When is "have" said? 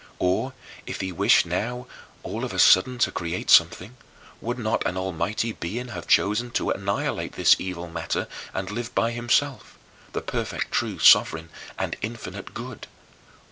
5.89-6.07